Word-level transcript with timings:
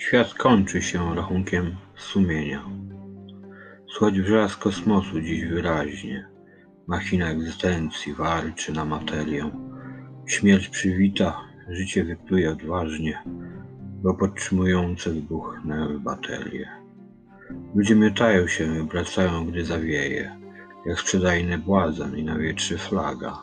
Świat 0.00 0.34
kończy 0.34 0.82
się 0.82 1.14
rachunkiem 1.14 1.76
sumienia. 1.96 2.64
Słychać 3.88 4.20
wrzask 4.20 4.58
kosmosu 4.58 5.20
dziś 5.20 5.44
wyraźnie. 5.44 6.28
Machina 6.86 7.30
egzystencji 7.30 8.14
walczy 8.14 8.72
na 8.72 8.84
materię. 8.84 9.50
Śmierć 10.26 10.68
przywita, 10.68 11.40
życie 11.68 12.04
wypluje 12.04 12.50
odważnie, 12.50 13.22
bo 14.02 14.14
podtrzymujące 14.14 15.10
wybuchnęły 15.10 16.00
baterie. 16.00 16.68
Ludzie 17.74 17.96
miotają 17.96 18.46
się 18.46 18.76
i 18.76 18.80
obracają, 18.80 19.46
gdy 19.46 19.64
zawieje, 19.64 20.36
jak 20.86 21.00
sprzedajny 21.00 21.58
błazen 21.58 22.16
i 22.16 22.24
na 22.24 22.38
wietrze 22.38 22.78
flaga. 22.78 23.38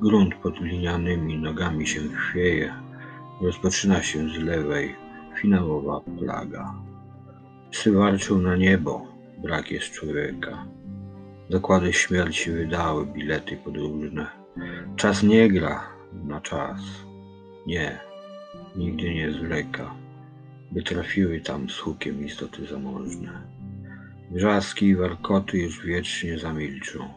Grunt 0.00 0.34
pod 0.34 0.60
linianymi 0.60 1.38
nogami 1.38 1.86
się 1.86 2.00
chwieje, 2.00 2.74
rozpoczyna 3.40 4.02
się 4.02 4.28
z 4.28 4.38
lewej 4.38 5.01
finałowa 5.40 6.00
plaga. 6.18 6.74
Psy 7.70 7.92
warczą 7.92 8.38
na 8.38 8.56
niebo, 8.56 9.06
brak 9.42 9.70
jest 9.70 9.90
człowieka. 9.90 10.66
Zakłady 11.50 11.92
śmierci 11.92 12.50
wydały 12.50 13.06
bilety 13.06 13.56
podróżne. 13.56 14.26
Czas 14.96 15.22
nie 15.22 15.48
gra 15.48 15.82
na 16.24 16.40
czas. 16.40 16.80
Nie, 17.66 17.98
nigdy 18.76 19.14
nie 19.14 19.32
zwleka, 19.32 19.94
by 20.72 20.82
trafiły 20.82 21.40
tam 21.40 21.70
z 21.70 21.78
hukiem 21.78 22.24
istoty 22.26 22.66
zamożne. 22.66 23.42
Wrzaski 24.30 24.86
i 24.86 24.96
warkoty 24.96 25.58
już 25.58 25.86
wiecznie 25.86 26.38
zamilczą. 26.38 27.08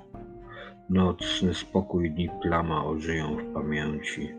Nocny 0.90 1.54
spokój 1.54 2.12
dni 2.12 2.30
plama 2.42 2.86
ożyją 2.86 3.38
w 3.38 3.54
pamięci. 3.54 4.30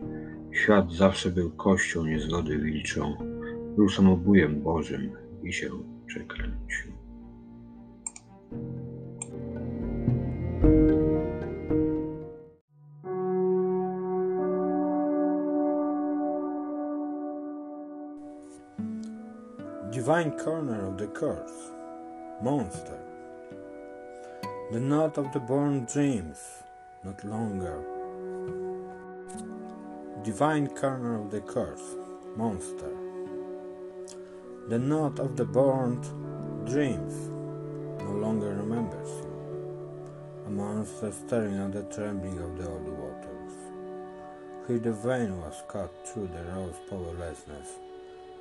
Świat 0.51 0.91
zawsze 0.91 1.29
był 1.29 1.51
kością 1.51 2.05
niezgody 2.05 2.57
wilczą. 2.57 3.36
Był 3.77 3.89
samobójem 3.89 4.61
Bożym 4.61 5.11
i 5.43 5.53
się 5.53 5.69
przekręcił. 6.05 6.91
Divine 19.91 20.31
corner 20.43 20.85
of 20.85 20.97
the 20.97 21.07
curse, 21.07 21.73
monster. 22.43 22.97
The 24.71 24.79
knot 24.79 25.17
of 25.17 25.31
the 25.33 25.39
born 25.39 25.85
dreams, 25.85 26.63
not 27.03 27.23
longer. 27.23 27.83
Divine 30.23 30.67
corner 30.67 31.21
of 31.21 31.31
the 31.31 31.41
curse, 31.41 31.95
monster. 32.37 32.96
The 34.69 34.77
knot 34.77 35.19
of 35.19 35.37
the 35.37 35.45
born 35.45 36.01
dreams 36.65 37.29
no 38.03 38.11
longer 38.11 38.49
remembers 38.49 39.07
you. 39.23 40.43
A 40.45 40.49
monster 40.49 41.09
staring 41.13 41.55
at 41.55 41.71
the 41.71 41.83
trembling 41.83 42.37
of 42.37 42.57
the 42.57 42.69
old 42.69 42.89
waters. 42.99 43.53
Here 44.67 44.79
the 44.79 44.91
vein 44.91 45.39
was 45.39 45.63
cut 45.69 45.89
through 46.05 46.27
the 46.33 46.43
rose 46.51 46.75
powerlessness, 46.89 47.79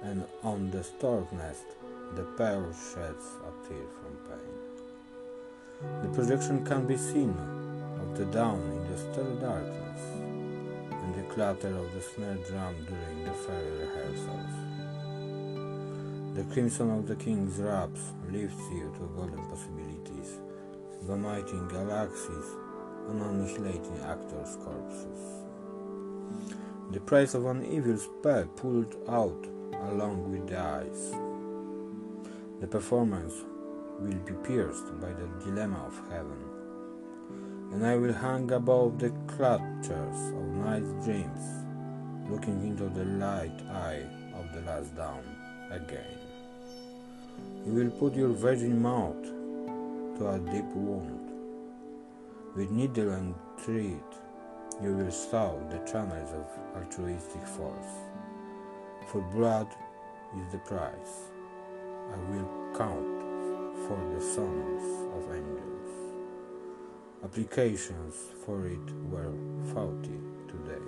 and 0.03 0.25
on 0.43 0.73
the 0.73 0.83
stork 0.83 1.33
nest 1.33 1.67
the 2.17 2.25
pearl 2.37 2.73
sheds 2.73 3.27
a 3.47 3.69
tear 3.69 3.87
from 3.95 4.17
pain. 4.27 4.55
The 6.03 6.09
projection 6.09 6.67
can 6.67 6.89
be 6.89 6.97
seen 6.97 7.37
of 8.01 8.19
the 8.19 8.25
dawn 8.25 8.61
in 8.63 8.91
the 8.91 8.99
still 8.99 9.37
darkness, 9.37 10.01
and 10.91 11.15
the 11.15 11.23
clatter 11.33 11.73
of 11.77 11.95
the 11.95 12.01
snare 12.01 12.39
drum 12.49 12.75
during 12.85 13.25
the 13.25 13.31
fairy 13.31 13.71
rehearsals. 13.79 14.66
The 16.37 16.45
crimson 16.53 16.91
of 16.91 17.09
the 17.09 17.17
king's 17.17 17.59
raps 17.61 18.13
lifts 18.31 18.69
you 18.71 18.93
to 18.99 19.11
golden 19.17 19.43
possibilities, 19.49 20.37
vomiting 21.05 21.67
galaxies 21.69 22.49
and 23.09 23.23
annihilating 23.23 23.99
actors' 24.05 24.59
corpses. 24.63 25.21
The 26.93 27.01
price 27.01 27.33
of 27.33 27.47
an 27.47 27.65
evil 27.65 27.97
spell 27.97 28.45
pulled 28.49 28.97
out 29.09 29.47
along 29.89 30.31
with 30.31 30.47
the 30.47 30.59
eyes. 30.61 31.13
The 32.61 32.67
performance 32.67 33.33
will 33.99 34.21
be 34.27 34.35
pierced 34.47 35.01
by 35.01 35.15
the 35.15 35.29
dilemma 35.43 35.87
of 35.87 35.99
heaven, 36.11 36.45
and 37.73 37.87
I 37.87 37.97
will 37.97 38.13
hang 38.13 38.53
above 38.53 38.99
the 38.99 39.09
clutches 39.27 40.19
of 40.37 40.45
night's 40.67 40.93
dreams, 41.03 41.65
looking 42.29 42.61
into 42.63 42.91
the 42.91 43.07
light 43.07 43.59
eye 43.71 44.05
of 44.35 44.53
the 44.53 44.61
last 44.71 44.95
dawn 44.95 45.25
again. 45.71 46.26
You 47.67 47.73
will 47.73 47.91
put 47.91 48.15
your 48.15 48.29
virgin 48.29 48.81
mouth 48.81 49.23
to 50.19 50.29
a 50.29 50.39
deep 50.39 50.67
wound. 50.75 51.31
With 52.55 52.71
needle 52.71 53.11
and 53.11 53.35
thread, 53.59 54.03
you 54.83 54.93
will 54.93 55.11
sow 55.11 55.61
the 55.71 55.79
channels 55.91 56.33
of 56.33 56.47
altruistic 56.77 57.47
force. 57.47 57.93
For 59.09 59.21
blood 59.21 59.69
is 60.37 60.53
the 60.53 60.59
price. 60.59 61.31
I 62.13 62.17
will 62.31 62.49
count 62.77 63.17
for 63.87 63.99
the 64.15 64.21
sons 64.21 64.83
of 65.15 65.35
angels. 65.35 66.13
Applications 67.25 68.15
for 68.45 68.67
it 68.67 68.93
were 69.11 69.33
faulty 69.75 70.21
today. 70.47 70.87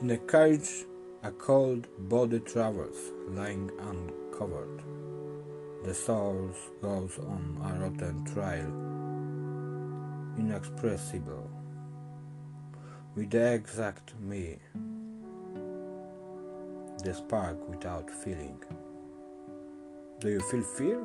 In 0.00 0.06
the 0.06 0.18
carriage, 0.18 0.86
a 1.22 1.30
cold 1.32 1.86
body 2.08 2.40
travels, 2.40 3.12
lying 3.28 3.70
uncovered. 3.80 4.82
The 5.84 5.92
soul 5.92 6.50
goes 6.80 7.18
on 7.18 7.58
a 7.62 7.78
rotten 7.78 8.24
trail, 8.24 8.72
inexpressible, 10.38 11.50
with 13.14 13.30
the 13.30 13.52
exact 13.52 14.18
me, 14.18 14.56
the 17.04 17.12
spark 17.12 17.68
without 17.68 18.10
feeling. 18.10 18.58
Do 20.20 20.30
you 20.30 20.40
feel 20.40 20.62
fear? 20.62 21.04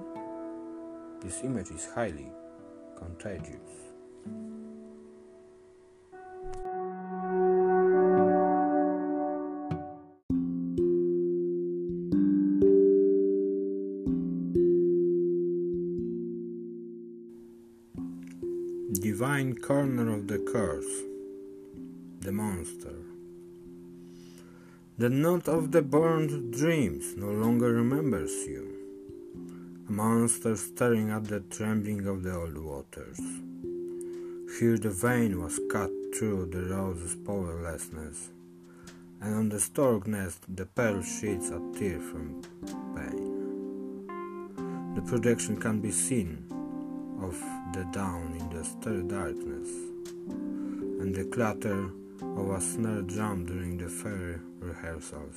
This 1.22 1.44
image 1.44 1.72
is 1.72 1.90
highly 1.94 2.32
contagious. 2.98 3.92
Divine 19.18 19.56
corner 19.56 20.14
of 20.14 20.28
the 20.28 20.40
curse, 20.40 20.94
the 22.20 22.34
monster. 22.34 22.98
The 24.98 25.10
knot 25.10 25.48
of 25.48 25.72
the 25.72 25.82
burned 25.82 26.52
dreams 26.52 27.16
no 27.16 27.28
longer 27.28 27.72
remembers 27.72 28.34
you. 28.46 28.66
A 29.88 29.92
monster 29.94 30.58
staring 30.58 31.12
at 31.12 31.24
the 31.30 31.40
trembling 31.40 32.06
of 32.08 32.24
the 32.24 32.36
old 32.36 32.58
waters. 32.58 33.22
Here 34.60 34.78
the 34.78 34.90
vein 34.90 35.42
was 35.42 35.62
cut 35.72 35.92
through 36.14 36.48
the 36.48 36.64
rose's 36.76 37.16
powerlessness, 37.16 38.32
and 39.22 39.34
on 39.34 39.48
the 39.48 39.62
stork 39.62 40.08
nest 40.08 40.42
the 40.54 40.66
pearl 40.66 41.02
sheds 41.02 41.52
a 41.52 41.62
tear 41.78 42.02
from 42.02 42.42
pain. 42.98 43.32
The 44.96 45.04
projection 45.04 45.56
can 45.56 45.80
be 45.80 45.92
seen 45.92 46.55
of 47.22 47.40
the 47.74 47.86
dawn 47.92 48.36
in 48.40 48.50
the 48.50 48.64
still 48.64 49.02
darkness, 49.04 49.70
and 50.28 51.14
the 51.14 51.26
clatter 51.26 51.90
of 52.22 52.50
a 52.50 52.62
snare 52.62 53.02
drum 53.02 53.46
during 53.46 53.78
the 53.78 53.90
fairy 53.90 54.40
rehearsals. 54.60 55.36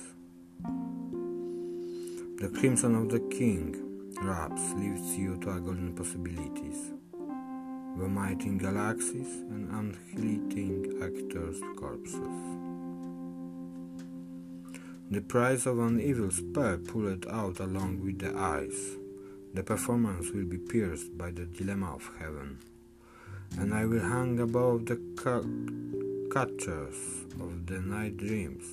The 2.39 2.49
crimson 2.49 2.95
of 2.95 3.09
the 3.09 3.19
king 3.19 3.75
wraps 4.21 4.73
lifts 4.73 5.15
you 5.17 5.37
to 5.41 5.51
a 5.51 5.59
golden 5.59 5.93
possibilities, 5.93 6.91
vomiting 7.97 8.57
galaxies 8.57 9.41
and 9.49 9.69
annihilating 9.69 11.01
actors' 11.01 11.61
corpses. 11.75 12.59
The 15.11 15.21
price 15.21 15.65
of 15.65 15.79
an 15.79 15.99
evil 15.99 16.29
spell 16.29 16.77
pulled 16.77 17.25
out 17.27 17.59
along 17.59 18.01
with 18.05 18.19
the 18.19 18.37
eyes. 18.37 18.98
The 19.51 19.63
performance 19.63 20.29
will 20.29 20.45
be 20.45 20.59
pierced 20.59 21.17
by 21.17 21.31
the 21.31 21.45
dilemma 21.45 21.95
of 21.95 22.07
heaven, 22.19 22.59
and 23.57 23.73
I 23.73 23.83
will 23.85 23.99
hang 23.99 24.39
above 24.39 24.85
the 24.85 24.97
ca- 25.15 25.41
catchers 26.31 27.25
of 27.41 27.65
the 27.65 27.79
night 27.79 28.17
dreams, 28.17 28.63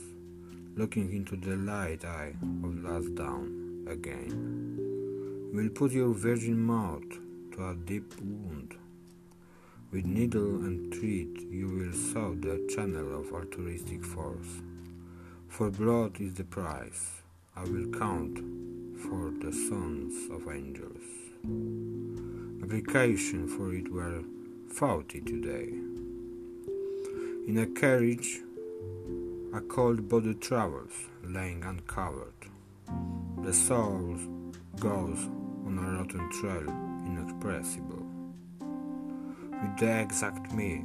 looking 0.76 1.14
into 1.14 1.34
the 1.36 1.56
light 1.56 2.04
eye 2.04 2.34
of 2.62 2.84
last 2.84 3.14
dawn 3.14 3.86
again. 3.88 5.50
Will 5.54 5.70
put 5.70 5.92
your 5.92 6.12
virgin 6.12 6.60
mouth 6.60 7.08
to 7.52 7.68
a 7.70 7.74
deep 7.74 8.12
wound. 8.20 8.76
With 9.90 10.04
needle 10.04 10.56
and 10.56 10.92
thread 10.92 11.40
you 11.50 11.68
will 11.68 11.92
sow 11.94 12.34
the 12.34 12.70
channel 12.74 13.18
of 13.18 13.32
altruistic 13.32 14.04
force. 14.04 14.60
For 15.48 15.70
blood 15.70 16.20
is 16.20 16.34
the 16.34 16.44
price. 16.44 17.22
I 17.56 17.62
will 17.64 17.90
count 17.98 18.40
for 18.98 19.30
the 19.40 19.52
sons 19.52 20.30
of 20.30 20.48
angels. 20.48 21.02
Application 22.62 23.46
for 23.46 23.74
it 23.74 23.92
were 23.92 24.22
faulty 24.68 25.20
today. 25.20 25.68
In 27.46 27.58
a 27.58 27.66
carriage, 27.66 28.40
a 29.54 29.60
cold 29.60 30.08
body 30.08 30.34
travels, 30.34 30.92
lying 31.22 31.62
uncovered. 31.62 32.32
The 33.42 33.52
soul 33.52 34.16
goes 34.80 35.28
on 35.66 35.78
a 35.78 35.98
rotten 35.98 36.30
trail, 36.32 36.68
inexpressible. 37.06 38.06
With 38.60 39.78
the 39.78 40.00
exact 40.00 40.52
me, 40.52 40.84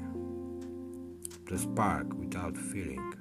the 1.47 1.57
spark 1.57 2.13
without 2.13 2.57
feeling. 2.57 3.13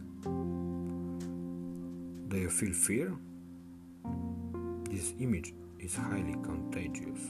Do 2.28 2.36
you 2.36 2.50
feel 2.50 2.72
fear? 2.72 3.16
This 4.90 5.12
image 5.20 5.54
is 5.78 5.94
highly 5.94 6.34
contagious. 6.42 7.20